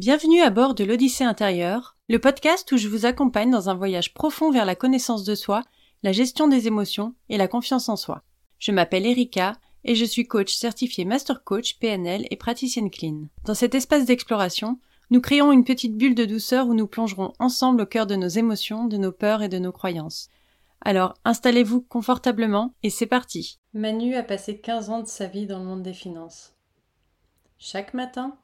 [0.00, 4.14] Bienvenue à bord de l'Odyssée intérieure, le podcast où je vous accompagne dans un voyage
[4.14, 5.64] profond vers la connaissance de soi,
[6.04, 8.22] la gestion des émotions et la confiance en soi.
[8.60, 13.24] Je m'appelle Erika et je suis coach certifié Master Coach PNL et praticienne clean.
[13.44, 14.78] Dans cet espace d'exploration,
[15.10, 18.28] nous créons une petite bulle de douceur où nous plongerons ensemble au cœur de nos
[18.28, 20.28] émotions, de nos peurs et de nos croyances.
[20.80, 23.58] Alors, installez-vous confortablement et c'est parti.
[23.74, 26.54] Manu a passé 15 ans de sa vie dans le monde des finances.
[27.58, 28.38] Chaque matin,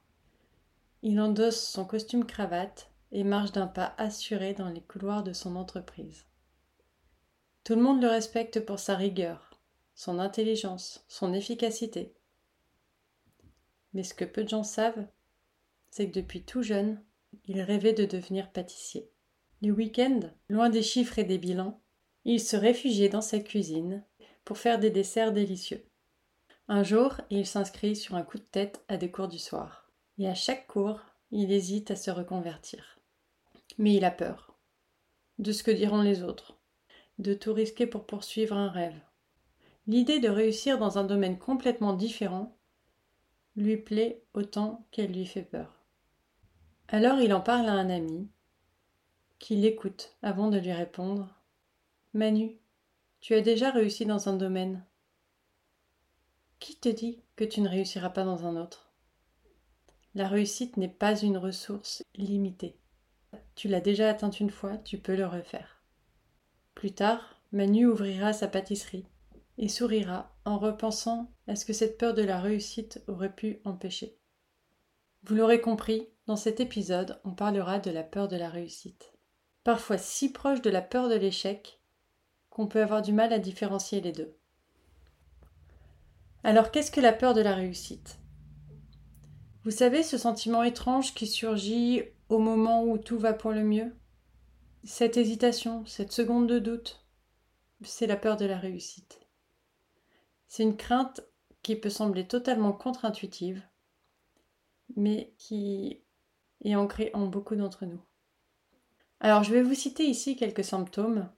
[1.07, 5.55] il endosse son costume cravate et marche d'un pas assuré dans les couloirs de son
[5.55, 6.25] entreprise.
[7.63, 9.61] Tout le monde le respecte pour sa rigueur,
[9.95, 12.15] son intelligence, son efficacité.
[13.93, 15.07] Mais ce que peu de gens savent,
[15.91, 16.99] c'est que depuis tout jeune,
[17.45, 19.11] il rêvait de devenir pâtissier.
[19.61, 21.83] Les week-ends, loin des chiffres et des bilans,
[22.25, 24.03] il se réfugiait dans sa cuisine
[24.47, 25.85] pour faire des desserts délicieux.
[26.67, 29.84] Un jour, il s'inscrit sur un coup de tête à des cours du soir.
[30.19, 31.01] Et à chaque cours,
[31.31, 32.99] il hésite à se reconvertir.
[33.79, 34.57] Mais il a peur.
[35.39, 36.57] De ce que diront les autres.
[37.19, 39.01] De tout risquer pour poursuivre un rêve.
[39.87, 42.57] L'idée de réussir dans un domaine complètement différent
[43.57, 45.85] lui plaît autant qu'elle lui fait peur.
[46.89, 48.29] Alors il en parle à un ami,
[49.39, 51.29] qui l'écoute avant de lui répondre.
[52.15, 52.59] Manu,
[53.21, 54.85] tu as déjà réussi dans un domaine.
[56.59, 58.84] Qui te dit que tu ne réussiras pas dans un autre?
[60.15, 62.79] La réussite n'est pas une ressource limitée.
[63.55, 65.83] Tu l'as déjà atteinte une fois, tu peux le refaire.
[66.75, 69.07] Plus tard, Manu ouvrira sa pâtisserie
[69.59, 74.19] et sourira en repensant à ce que cette peur de la réussite aurait pu empêcher.
[75.25, 79.13] Vous l'aurez compris, dans cet épisode, on parlera de la peur de la réussite.
[79.63, 81.81] Parfois si proche de la peur de l'échec
[82.51, 84.37] qu'on peut avoir du mal à différencier les deux.
[86.45, 88.19] Alors qu'est-ce que la peur de la réussite?
[89.65, 93.95] Vous savez, ce sentiment étrange qui surgit au moment où tout va pour le mieux?
[94.85, 97.03] Cette hésitation, cette seconde de doute,
[97.83, 99.21] c'est la peur de la réussite.
[100.49, 101.23] C'est une crainte
[101.63, 103.63] qui peut sembler totalement contre-intuitive,
[104.97, 106.03] mais qui
[106.63, 108.03] est ancrée en beaucoup d'entre nous.
[109.21, 111.31] Alors je vais vous citer ici quelques symptômes,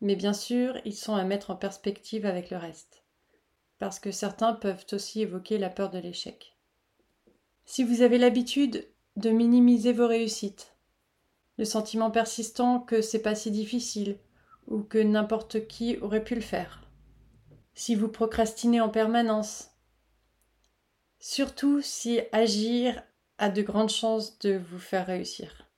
[0.00, 3.04] mais bien sûr, ils sont à mettre en perspective avec le reste,
[3.78, 6.53] parce que certains peuvent aussi évoquer la peur de l'échec.
[7.64, 8.86] Si vous avez l'habitude
[9.16, 10.74] de minimiser vos réussites,
[11.56, 14.18] le sentiment persistant que c'est pas si difficile
[14.66, 16.82] ou que n'importe qui aurait pu le faire.
[17.74, 19.70] Si vous procrastinez en permanence,
[21.18, 23.02] surtout si agir
[23.38, 25.68] a de grandes chances de vous faire réussir.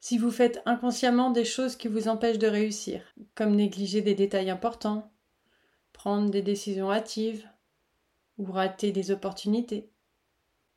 [0.00, 3.02] Si vous faites inconsciemment des choses qui vous empêchent de réussir,
[3.34, 5.10] comme négliger des détails importants,
[5.92, 7.48] prendre des décisions hâtives
[8.38, 9.90] ou rater des opportunités.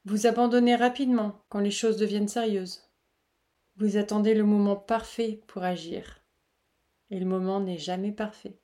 [0.05, 2.89] Vous abandonnez rapidement quand les choses deviennent sérieuses.
[3.75, 6.21] Vous attendez le moment parfait pour agir.
[7.11, 8.59] Et le moment n'est jamais parfait.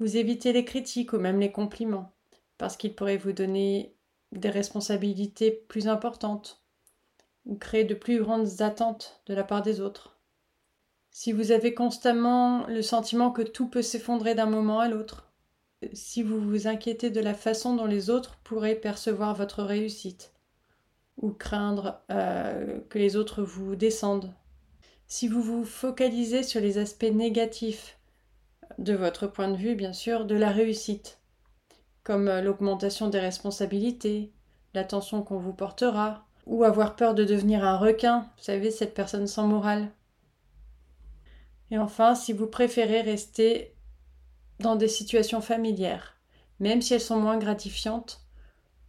[0.00, 2.12] Vous évitez les critiques ou même les compliments,
[2.58, 3.94] parce qu'ils pourraient vous donner
[4.32, 6.64] des responsabilités plus importantes
[7.46, 10.18] ou créer de plus grandes attentes de la part des autres.
[11.10, 15.29] Si vous avez constamment le sentiment que tout peut s'effondrer d'un moment à l'autre,
[15.92, 20.32] si vous vous inquiétez de la façon dont les autres pourraient percevoir votre réussite,
[21.16, 24.32] ou craindre euh, que les autres vous descendent,
[25.06, 27.98] si vous vous focalisez sur les aspects négatifs
[28.78, 31.18] de votre point de vue, bien sûr, de la réussite,
[32.04, 34.32] comme euh, l'augmentation des responsabilités,
[34.74, 39.26] l'attention qu'on vous portera, ou avoir peur de devenir un requin, vous savez, cette personne
[39.26, 39.90] sans morale.
[41.70, 43.74] Et enfin, si vous préférez rester
[44.60, 46.16] dans des situations familières,
[46.60, 48.24] même si elles sont moins gratifiantes,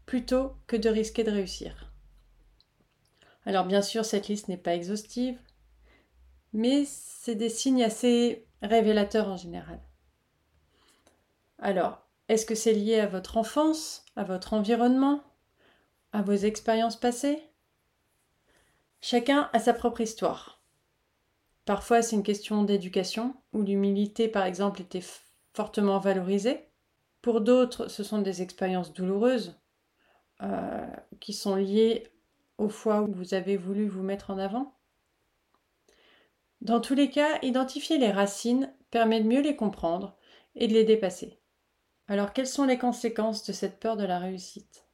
[0.06, 1.92] plutôt que de risquer de réussir.
[3.46, 5.40] Alors bien sûr, cette liste n'est pas exhaustive,
[6.54, 9.82] mais c'est des signes assez révélateurs en général.
[11.58, 15.24] Alors, est-ce que c'est lié à votre enfance, à votre environnement,
[16.12, 17.42] à vos expériences passées?
[19.00, 20.62] Chacun a sa propre histoire.
[21.66, 25.02] Parfois, c'est une question d'éducation, où l'humilité, par exemple, était
[25.54, 26.68] fortement valorisées.
[27.22, 29.60] Pour d'autres, ce sont des expériences douloureuses
[30.42, 30.88] euh,
[31.20, 32.08] qui sont liées
[32.58, 34.76] aux fois où vous avez voulu vous mettre en avant.
[36.62, 40.16] Dans tous les cas, identifier les racines permet de mieux les comprendre
[40.56, 41.40] et de les dépasser.
[42.08, 44.86] Alors, quelles sont les conséquences de cette peur de la réussite?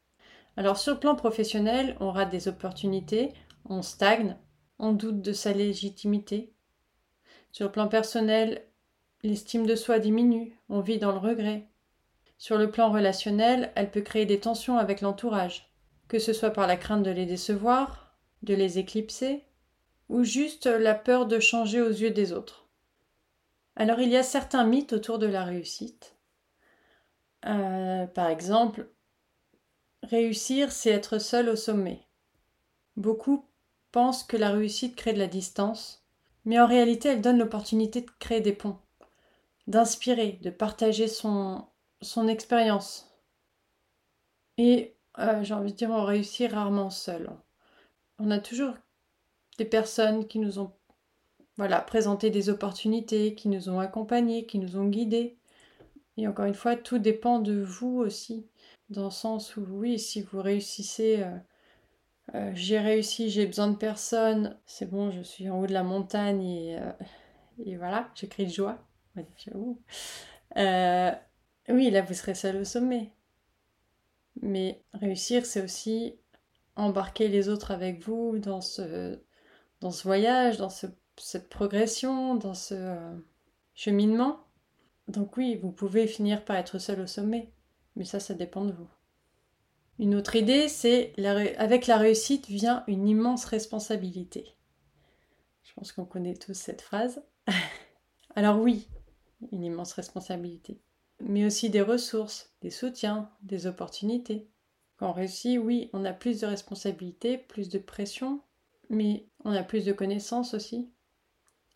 [0.56, 3.34] Alors, sur le plan professionnel, on rate des opportunités,
[3.66, 4.38] on stagne,
[4.80, 6.54] on doute de sa légitimité.
[7.52, 8.64] Sur le plan personnel,
[9.24, 11.68] L'estime de soi diminue, on vit dans le regret.
[12.38, 15.72] Sur le plan relationnel, elle peut créer des tensions avec l'entourage,
[16.08, 19.44] que ce soit par la crainte de les décevoir, de les éclipser,
[20.10, 22.68] ou juste la peur de changer aux yeux des autres.
[23.76, 26.16] Alors il y a certains mythes autour de la réussite.
[27.46, 28.88] Euh, par exemple,
[30.04, 32.02] réussir, c'est être seul au sommet.
[32.96, 33.46] Beaucoup
[33.92, 36.06] pensent que la réussite crée de la distance,
[36.46, 38.80] mais en réalité elle donne l'opportunité de créer des ponts,
[39.68, 41.66] d'inspirer, de partager son,
[42.02, 43.12] son expérience.
[44.58, 47.30] Et euh, j'ai envie de dire, on réussit rarement seul.
[48.20, 48.74] On a toujours
[49.58, 50.72] des personnes qui nous ont
[51.58, 55.38] voilà, présenté des opportunités, qui nous ont accompagnés, qui nous ont guidés.
[56.18, 58.48] Et encore une fois, tout dépend de vous aussi,
[58.90, 61.38] dans le sens où oui, si vous réussissez, euh,
[62.36, 65.84] euh, j'ai réussi, j'ai besoin de personne, c'est bon, je suis en haut de la
[65.84, 66.44] montagne
[67.66, 68.78] et, voilà, j'ai de joie.
[71.70, 73.12] Oui, là, vous serez seul au sommet.
[74.42, 76.16] Mais réussir, c'est aussi
[76.76, 79.20] embarquer les autres avec vous dans ce,
[79.82, 83.18] ce voyage, dans cette progression, dans ce euh,
[83.74, 84.40] cheminement.
[85.08, 87.52] Donc oui, vous pouvez finir par être seul au sommet,
[87.96, 88.90] mais ça, ça dépend de vous.
[90.00, 91.14] Une autre idée, c'est
[91.58, 94.46] avec la réussite vient une immense responsabilité.
[95.64, 97.24] Je pense qu'on connaît tous cette phrase.
[98.36, 98.88] Alors oui,
[99.52, 100.80] une immense responsabilité
[101.22, 104.48] mais aussi des ressources, des soutiens, des opportunités.
[104.98, 108.42] Quand on réussit, oui, on a plus de responsabilités, plus de pression,
[108.90, 110.90] mais on a plus de connaissances aussi,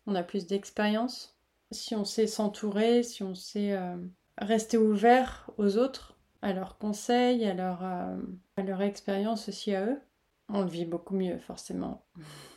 [0.06, 1.38] on a plus d'expérience.
[1.70, 3.96] Si on sait s'entourer, si on sait euh,
[4.38, 8.16] rester ouvert aux autres, à leurs conseils, à leur, euh,
[8.56, 10.00] à leur expérience aussi à eux,
[10.48, 12.04] on vit beaucoup mieux forcément.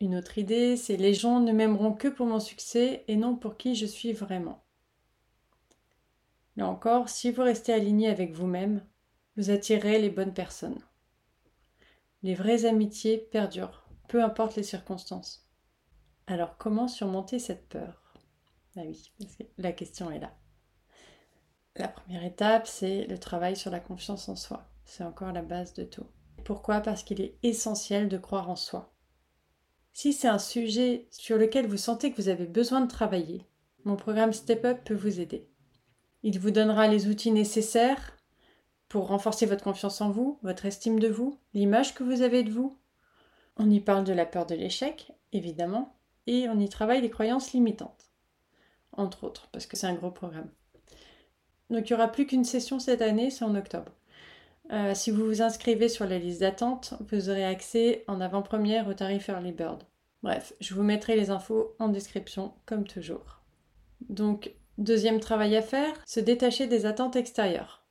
[0.00, 3.56] Une autre idée, c'est les gens ne m'aimeront que pour mon succès et non pour
[3.56, 4.62] qui je suis vraiment.
[6.56, 8.86] Là encore, si vous restez aligné avec vous-même,
[9.36, 10.80] vous attirez les bonnes personnes.
[12.22, 15.48] Les vraies amitiés perdurent, peu importe les circonstances.
[16.26, 18.02] Alors comment surmonter cette peur?
[18.76, 19.10] Ah oui,
[19.56, 20.34] la question est là.
[21.76, 24.68] La première étape, c'est le travail sur la confiance en soi.
[24.84, 26.06] C'est encore la base de tout.
[26.44, 26.80] Pourquoi?
[26.80, 28.95] Parce qu'il est essentiel de croire en soi.
[29.98, 33.46] Si c'est un sujet sur lequel vous sentez que vous avez besoin de travailler,
[33.86, 35.48] mon programme Step Up peut vous aider.
[36.22, 38.14] Il vous donnera les outils nécessaires
[38.90, 42.50] pour renforcer votre confiance en vous, votre estime de vous, l'image que vous avez de
[42.50, 42.76] vous.
[43.56, 45.96] On y parle de la peur de l'échec, évidemment,
[46.26, 48.10] et on y travaille les croyances limitantes,
[48.92, 50.50] entre autres, parce que c'est un gros programme.
[51.70, 53.95] Donc il n'y aura plus qu'une session cette année, c'est en octobre.
[54.72, 58.94] Euh, si vous vous inscrivez sur la liste d'attente, vous aurez accès en avant-première au
[58.94, 59.84] tarif Early Bird.
[60.22, 63.42] Bref, je vous mettrai les infos en description, comme toujours.
[64.08, 67.86] Donc, Deuxième travail à faire, se détacher des attentes extérieures.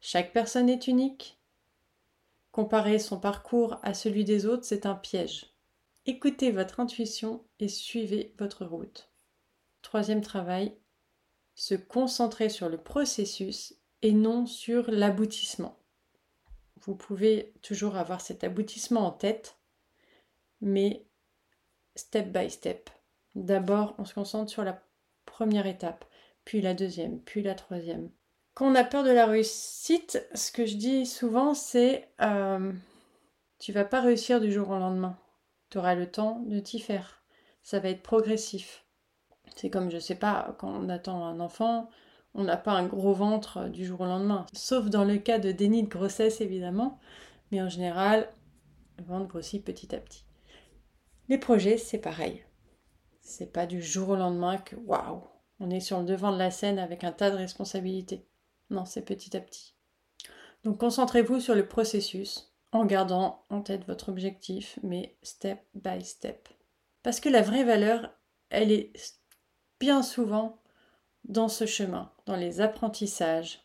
[0.00, 1.38] Chaque personne est unique.
[2.52, 5.52] Comparer son parcours à celui des autres, c'est un piège.
[6.06, 9.10] Écoutez votre intuition et suivez votre route.
[9.82, 10.74] Troisième travail,
[11.54, 13.74] se concentrer sur le processus
[14.04, 15.78] et non sur l'aboutissement.
[16.82, 19.56] Vous pouvez toujours avoir cet aboutissement en tête,
[20.60, 21.06] mais
[21.96, 22.90] step by step.
[23.34, 24.82] D'abord, on se concentre sur la
[25.24, 26.04] première étape,
[26.44, 28.10] puis la deuxième, puis la troisième.
[28.52, 32.72] Quand on a peur de la réussite, ce que je dis souvent, c'est euh,
[33.58, 35.18] tu vas pas réussir du jour au lendemain.
[35.70, 37.24] Tu auras le temps de t'y faire.
[37.62, 38.84] Ça va être progressif.
[39.56, 41.88] C'est comme, je sais pas, quand on attend un enfant,
[42.34, 44.46] on n'a pas un gros ventre du jour au lendemain.
[44.52, 46.98] Sauf dans le cas de déni de grossesse, évidemment.
[47.50, 48.28] Mais en général,
[48.98, 50.24] le ventre grossit petit à petit.
[51.28, 52.44] Les projets, c'est pareil.
[53.20, 55.22] C'est pas du jour au lendemain que waouh,
[55.60, 58.26] on est sur le devant de la scène avec un tas de responsabilités.
[58.70, 59.74] Non, c'est petit à petit.
[60.64, 66.48] Donc concentrez-vous sur le processus en gardant en tête votre objectif, mais step by step.
[67.02, 68.10] Parce que la vraie valeur,
[68.50, 68.92] elle est
[69.78, 70.58] bien souvent
[71.24, 73.62] dans ce chemin, dans les apprentissages,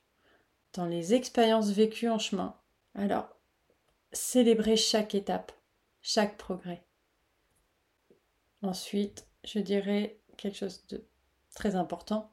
[0.74, 2.56] dans les expériences vécues en chemin.
[2.96, 3.30] Alors,
[4.12, 5.52] célébrez chaque étape,
[6.02, 6.84] chaque progrès.
[8.62, 11.06] Ensuite, je dirais quelque chose de
[11.56, 12.32] très important.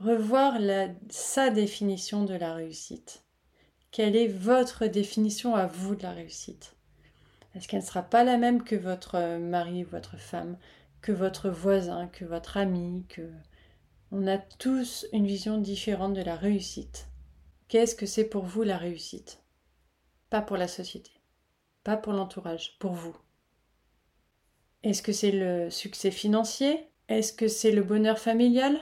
[0.00, 0.58] Revoir
[1.08, 3.24] sa définition de la réussite.
[3.90, 6.76] Quelle est votre définition à vous de la réussite?
[7.54, 10.58] Est-ce qu'elle ne sera pas la même que votre mari ou votre femme,
[11.00, 13.30] que votre voisin, que votre ami, que...
[14.18, 17.10] On a tous une vision différente de la réussite.
[17.68, 19.44] Qu'est-ce que c'est pour vous la réussite?
[20.30, 21.10] Pas pour la société,
[21.84, 23.14] pas pour l'entourage, pour vous.
[24.82, 26.88] Est-ce que c'est le succès financier?
[27.08, 28.80] Est-ce que c'est le bonheur familial?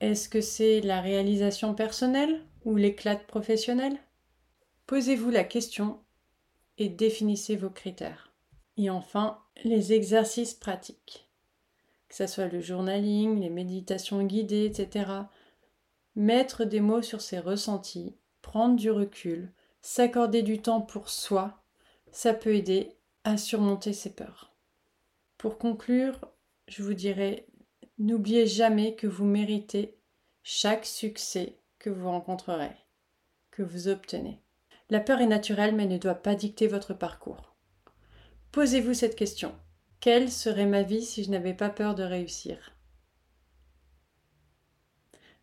[0.00, 3.96] Est-ce que c'est la réalisation personnelle ou l'éclat professionnel?
[4.88, 6.00] Posez-vous la question
[6.78, 8.34] et définissez vos critères.
[8.76, 11.31] Et enfin, les exercices pratiques.
[12.12, 15.10] Que ce soit le journaling, les méditations guidées, etc.
[16.14, 19.50] Mettre des mots sur ses ressentis, prendre du recul,
[19.80, 21.64] s'accorder du temps pour soi,
[22.10, 24.52] ça peut aider à surmonter ses peurs.
[25.38, 26.20] Pour conclure,
[26.68, 27.46] je vous dirais,
[27.96, 29.96] n'oubliez jamais que vous méritez
[30.42, 32.76] chaque succès que vous rencontrerez,
[33.50, 34.38] que vous obtenez.
[34.90, 37.54] La peur est naturelle mais ne doit pas dicter votre parcours.
[38.50, 39.54] Posez-vous cette question.
[40.02, 42.74] Quelle serait ma vie si je n'avais pas peur de réussir?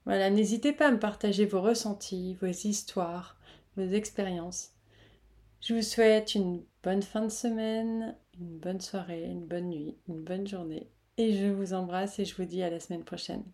[0.03, 3.37] Voilà, n'hésitez pas à me partager vos ressentis, vos histoires,
[3.77, 4.73] vos expériences.
[5.61, 10.25] Je vous souhaite une bonne fin de semaine, une bonne soirée, une bonne nuit, une
[10.25, 10.91] bonne journée.
[11.15, 13.45] Et je vous embrasse et je vous dis à la semaine prochaine.